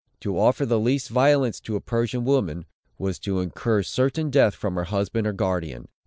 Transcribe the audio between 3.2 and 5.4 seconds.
incur certain death from her husband or